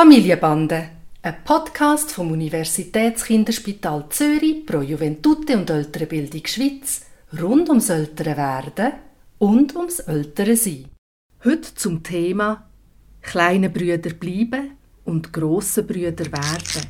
[0.00, 0.88] Familienbande,
[1.20, 7.02] ein Podcast vom Universitätskinderspital Zürich pro Juventute und ältere Bildung Schweiz
[7.38, 8.92] rund ums ältere Werden
[9.36, 10.86] und ums ältere Sein.
[11.44, 12.66] Heute zum Thema
[13.20, 14.70] kleine Brüder bleiben
[15.04, 16.88] und grosse Brüder werden,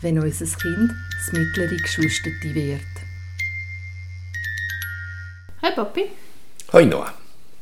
[0.00, 2.80] wenn unser Kind das mittlere Geschwisterte wird.
[5.60, 6.06] Hi Papi.
[6.72, 7.12] Hoi Noah.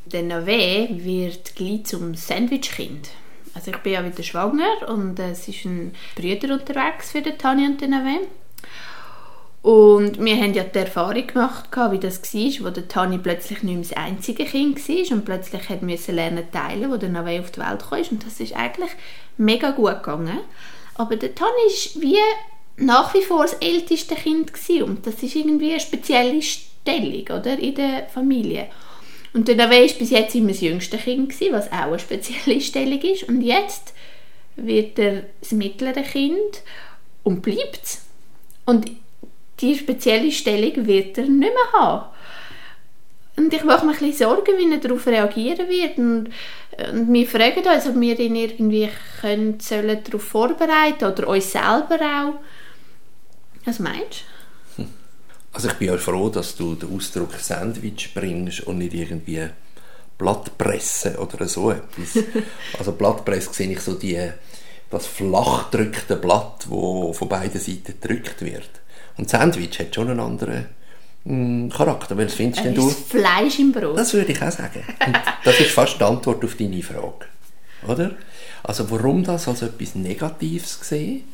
[0.07, 3.11] Der Nave wird gleich zum Sandwichkind.
[3.55, 7.67] Also ich bin ja wieder schwanger und es ist ein Brüder unterwegs für den Tani
[7.67, 8.27] und den Nave.
[9.63, 13.75] Und wir haben ja die Erfahrung gemacht, wie das war, wo der Tani plötzlich nicht
[13.75, 17.51] mehr das einzige Kind war und plötzlich hat müssen lernen teilen, wo der Nave auf
[17.51, 18.03] die Welt kam.
[18.11, 18.91] Und das ist eigentlich
[19.39, 20.41] mega gut gegangen.
[20.97, 22.19] Aber der Tani ist wie
[22.77, 24.83] nach wie vor das älteste Kind gewesen.
[24.83, 28.69] und das ist irgendwie eine spezielle Stellung oder, in der Familie.
[29.35, 33.01] Und Nave war bis jetzt immer das jüngste Kind, gewesen, was auch eine spezielle Stellung
[33.01, 33.25] ist.
[33.25, 33.93] Und jetzt
[34.57, 36.63] wird er das mittlere Kind
[37.25, 37.99] und bleibt
[38.65, 38.91] Und
[39.61, 42.07] diese spezielle Stellung wird er nicht mehr haben.
[43.37, 45.99] Und ich mache mir ein bisschen Sorgen, wie er darauf reagieren wird.
[45.99, 46.31] Und,
[46.93, 48.89] und wir fragen uns, ob wir ihn irgendwie
[49.21, 52.35] können, sollen darauf vorbereiten oder uns selber auch.
[53.65, 54.34] Was meinst du?
[55.55, 59.49] Also ich bin ja froh, dass du den Ausdruck Sandwich bringst und nicht irgendwie
[60.19, 62.25] Blattpresse oder so etwas.
[62.79, 64.19] also Blattpresse sehe ich so die,
[64.91, 68.69] das flach gedrückte Blatt, wo von beiden Seiten gedrückt wird.
[69.17, 70.67] Und Sandwich hat schon einen anderen
[71.23, 72.19] mh, mm, Charakter.
[72.19, 72.91] Was findest denn du?
[72.91, 73.97] Fleisch im Brot.
[73.97, 74.83] Das würde ich auch sagen.
[75.07, 77.27] Und das ist fast die Antwort auf deine Frage.
[77.87, 78.11] Oder?
[78.65, 81.25] Also warum das als etwas Negatives sehen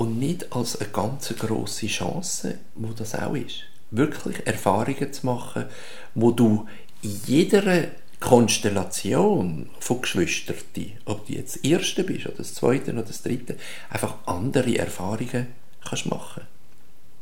[0.00, 3.64] und nicht als eine ganz große Chance, wo das auch ist.
[3.90, 5.66] Wirklich Erfahrungen zu machen,
[6.14, 6.66] wo du
[7.02, 10.56] in jeder Konstellation von Geschwistern,
[11.04, 13.56] ob du jetzt das Erste bist oder das Zweite oder das Dritte,
[13.90, 15.48] einfach andere Erfahrungen
[15.86, 16.44] kannst machen.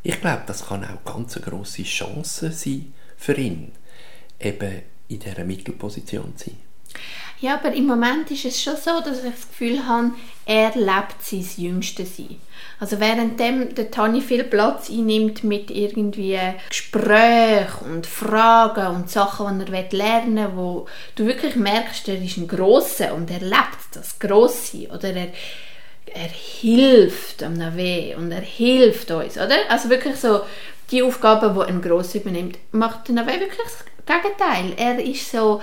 [0.05, 3.73] Ich glaube, das kann auch ganz eine grosse Chance sein für ihn,
[4.39, 6.68] eben in dieser Mittelposition zu sein.
[7.41, 10.11] Ja, aber im Moment ist es schon so, dass ich das Gefühl habe,
[10.45, 12.41] er lebt sein jüngstes Sein.
[12.81, 16.39] Also während der Tani viel Platz einnimmt mit irgendwie
[16.69, 22.39] Gesprächen und Fragen und Sachen, die er lernen will, wo du wirklich merkst, er ist
[22.39, 25.29] ein Grosser und er lebt das Grosse oder er,
[26.13, 29.57] er hilft am Nave und er hilft uns, oder?
[29.69, 30.41] Also wirklich so
[30.91, 34.73] die Aufgaben, die ein Grosser übernimmt, macht der Nave wirklich das Gegenteil.
[34.77, 35.61] Er ist so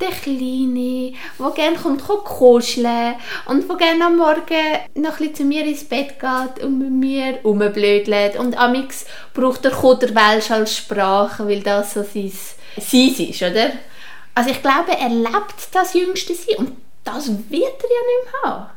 [0.00, 3.14] der Kleine, der gerne kommt kuscheln
[3.46, 7.38] und der gerne am Morgen noch ein zu mir ins Bett geht und mit mir
[7.44, 8.36] rumblödelt.
[8.36, 12.32] Und amix braucht er Kutter Welsch als Sprache, weil das so sein
[12.76, 13.72] Sein ist, oder?
[14.34, 16.72] Also ich glaube, er lebt das jüngste Sein und
[17.04, 18.70] das wird er ja nicht mehr haben.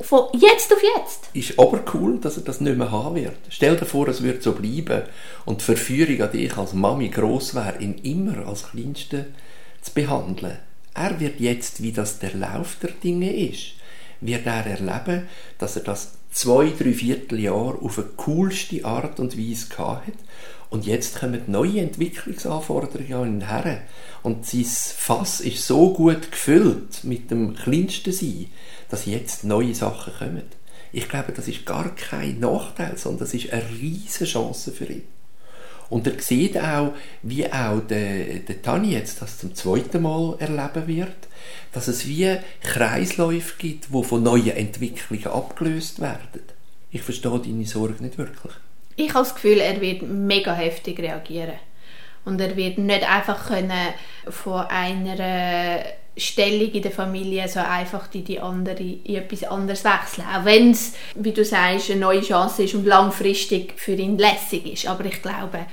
[0.00, 1.28] Von jetzt auf jetzt.
[1.32, 3.34] Ist aber cool, dass er das nicht mehr haben wird.
[3.48, 5.02] Stell dir vor, es würde so bleiben
[5.44, 9.26] und die Verführung an dich als Mami gross wäre, ihn immer als Kleinste
[9.82, 10.58] zu behandeln.
[10.94, 13.74] Er wird jetzt, wie das der Lauf der Dinge ist,
[14.20, 15.28] wird er erleben,
[15.58, 20.14] dass er das zwei, drei Vierteljahr auf eine coolste Art und Weise gehabt hat.
[20.70, 23.82] Und jetzt kommen neue Entwicklungsanforderungen her.
[24.22, 28.46] Und sein Fass ist so gut gefüllt mit dem kleinsten Sein,
[28.90, 30.42] dass jetzt neue Sachen kommen.
[30.92, 35.17] Ich glaube, das ist gar kein Nachteil, sondern das ist eine riesige Chance für ihn.
[35.90, 40.86] Und er sieht auch, wie auch der, der Tani jetzt das zum zweiten Mal erleben
[40.86, 41.28] wird,
[41.72, 46.42] dass es wie Kreisläufe gibt, die von neuen Entwicklungen abgelöst werden.
[46.90, 48.52] Ich verstehe deine Sorge nicht wirklich.
[48.96, 51.58] Ich habe das Gefühl, er wird mega heftig reagieren.
[52.24, 53.94] Und er wird nicht einfach können
[54.28, 55.82] von einer
[56.20, 60.26] Stellung in der Familie so einfach in die andere, in etwas anderes wechseln.
[60.34, 64.66] Auch wenn es, wie du sagst, eine neue Chance ist und langfristig für ihn lässig
[64.66, 64.86] ist.
[64.86, 65.66] Aber ich glaube,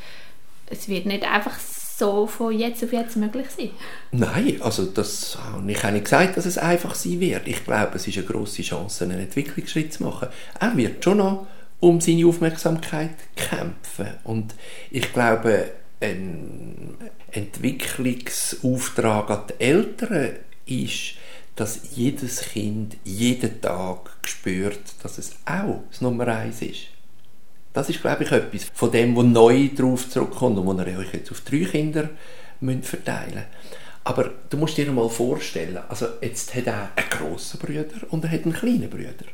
[0.67, 1.57] es wird nicht einfach
[1.97, 3.69] so von jetzt auf jetzt möglich sein.
[4.11, 7.47] Nein, also das habe ich nicht gesagt, dass es einfach sein wird.
[7.47, 10.27] Ich glaube, es ist eine grosse Chance, einen Entwicklungsschritt zu machen.
[10.59, 11.47] Er wird schon noch
[11.79, 14.09] um seine Aufmerksamkeit kämpfen.
[14.23, 14.55] Und
[14.91, 15.71] ich glaube,
[16.01, 16.97] ein
[17.31, 20.35] Entwicklungsauftrag an die Eltern
[20.65, 21.15] ist,
[21.55, 26.87] dass jedes Kind jeden Tag spürt, dass es auch das Nummer eins ist.
[27.73, 31.13] Das ist, glaube ich, etwas von dem, wo neu darauf zurückkommt und wo ihr euch
[31.13, 32.09] jetzt auf drei Kinder
[32.61, 33.45] müsst verteilen
[34.03, 38.31] Aber du musst dir mal vorstellen, also jetzt hat er einen grossen Bruder und er
[38.31, 39.25] hat einen kleinen Bruder.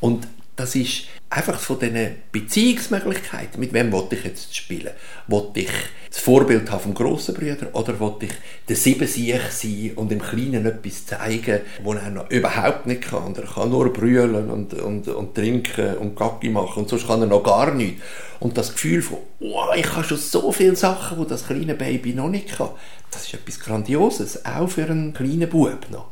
[0.00, 3.60] Und das ist einfach von diesen Beziehungsmöglichkeiten.
[3.60, 4.90] Mit wem wollte ich jetzt spielen?
[5.28, 5.70] Wollte ich
[6.10, 8.32] das Vorbild haben vom grossen Bruder oder wollte ich
[8.68, 13.36] der Siebensiech sein und im Kleinen etwas zeigen, wo er noch überhaupt nicht kann?
[13.36, 17.28] Er kann nur brüllen und, und, und trinken und Gacki machen und sonst kann er
[17.28, 18.02] noch gar nichts.
[18.40, 22.14] Und das Gefühl von, oh, ich kann schon so viele Sachen, die das kleine Baby
[22.14, 22.70] noch nicht kann,
[23.12, 26.08] das ist etwas Grandioses, auch für einen kleinen Bub noch.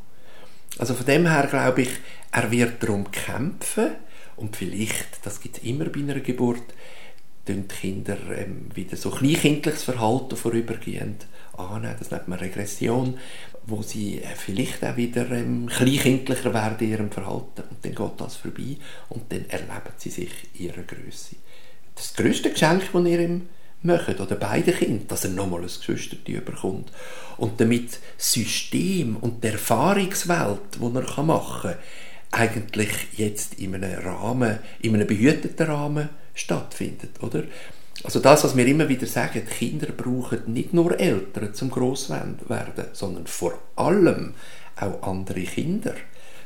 [0.79, 1.91] Also von dem her glaube ich,
[2.31, 4.06] er wird darum kämpfen
[4.37, 6.63] und vielleicht, das gibt es immer bei einer Geburt,
[7.47, 11.97] tun die Kinder ähm, wieder so kleinkindliches Verhalten vorübergehend annehmen.
[11.99, 13.19] Das nennt man Regression,
[13.67, 17.63] wo sie äh, vielleicht auch wieder ähm, kleinkindlicher werden in ihrem Verhalten.
[17.71, 18.77] Und dann geht das vorbei
[19.09, 21.37] und dann erleben sie sich ihre Größe.
[21.95, 23.49] Das größte Geschenk, das ihr ihm
[23.83, 26.91] möchtet, oder beide Kinder, dass er nochmal ein Geschwisterteil bekommt.
[27.39, 31.79] Und damit das System und die Erfahrungswelt, die er machen kann,
[32.31, 37.45] eigentlich jetzt in einem Rahmen, in einem behüteten Rahmen stattfindet, oder?
[38.05, 42.39] Also das, was wir immer wieder sagen, Kinder brauchen nicht nur Eltern zum Grosswerden,
[42.93, 44.35] sondern vor allem
[44.77, 45.95] auch andere Kinder.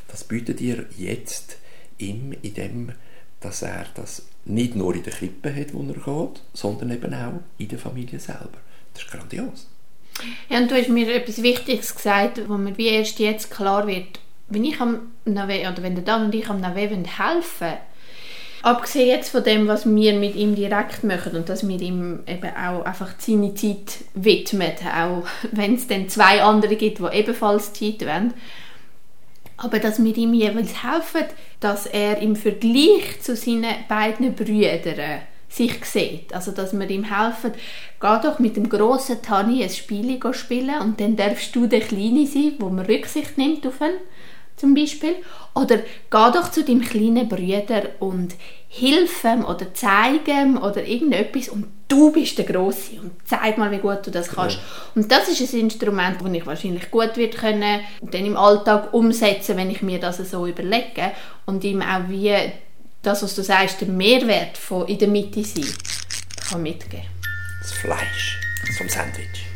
[0.09, 1.57] Das bietet ihr jetzt
[1.99, 2.93] ihm in dem,
[3.41, 7.41] dass er das nicht nur in der Krippe hat, wo er geht, sondern eben auch
[7.59, 8.59] in der Familie selber.
[8.95, 9.69] Das ist grandios.
[10.49, 14.21] Ja, und du hast mir etwas Wichtiges gesagt, wo mir wie erst jetzt klar wird,
[14.51, 17.05] wenn ich am Nave oder wenn der Dan und ich am Nave helfen
[17.61, 17.79] wollen,
[18.63, 22.51] abgesehen jetzt von dem, was wir mit ihm direkt machen und dass wir ihm eben
[22.51, 28.01] auch einfach seine Zeit widmen, auch wenn es dann zwei andere gibt, die ebenfalls Zeit
[28.03, 28.35] wollen,
[29.57, 31.25] aber dass wir ihm jeweils helfen,
[31.61, 35.21] dass er im Vergleich zu seinen beiden Brüdern
[35.51, 36.33] sich sieht.
[36.33, 37.53] Also, dass wir ihm helfen,
[38.01, 42.27] geh doch mit dem grossen Tani ein Spiel spielen und dann darfst du der Kleine
[42.27, 43.99] sein, wo man Rücksicht nimmt auf ihn
[44.61, 45.17] zum Beispiel.
[45.55, 48.35] Oder geh doch zu deinem kleinen Bruder und
[48.69, 53.71] hilf ihm oder zeig ihm oder irgendetwas und du bist der Grosse und zeig mal,
[53.73, 54.57] wie gut du das kannst.
[54.57, 54.63] Ja.
[54.95, 59.57] Und das ist ein Instrument, das ich wahrscheinlich gut wird können dann im Alltag umsetzen,
[59.57, 61.11] wenn ich mir das so überlege
[61.47, 62.33] und ihm auch wie
[63.03, 65.65] das, was du sagst, der Mehrwert von in der Mitte sein,
[66.49, 67.07] kann mitgeben.
[67.61, 68.39] Das Fleisch
[68.79, 69.50] vom Sandwich.